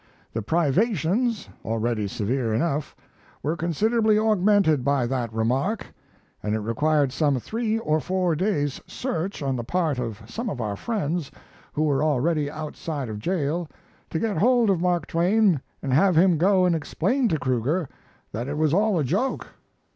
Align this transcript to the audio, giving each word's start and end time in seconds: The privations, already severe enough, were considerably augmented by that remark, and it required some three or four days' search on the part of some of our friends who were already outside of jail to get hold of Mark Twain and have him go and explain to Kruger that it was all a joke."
The 0.33 0.41
privations, 0.41 1.47
already 1.63 2.07
severe 2.07 2.55
enough, 2.55 2.95
were 3.43 3.55
considerably 3.55 4.17
augmented 4.17 4.83
by 4.83 5.05
that 5.05 5.31
remark, 5.31 5.85
and 6.41 6.55
it 6.55 6.59
required 6.61 7.11
some 7.11 7.39
three 7.39 7.77
or 7.77 7.99
four 7.99 8.35
days' 8.35 8.81
search 8.87 9.43
on 9.43 9.55
the 9.55 9.63
part 9.63 9.99
of 9.99 10.19
some 10.25 10.49
of 10.49 10.59
our 10.59 10.75
friends 10.75 11.29
who 11.73 11.83
were 11.83 12.03
already 12.03 12.49
outside 12.49 13.09
of 13.09 13.19
jail 13.19 13.69
to 14.09 14.17
get 14.17 14.37
hold 14.39 14.71
of 14.71 14.81
Mark 14.81 15.05
Twain 15.05 15.61
and 15.83 15.93
have 15.93 16.15
him 16.15 16.39
go 16.39 16.65
and 16.65 16.75
explain 16.75 17.27
to 17.27 17.37
Kruger 17.37 17.87
that 18.31 18.47
it 18.47 18.57
was 18.57 18.73
all 18.73 18.97
a 18.97 19.03
joke." 19.03 19.49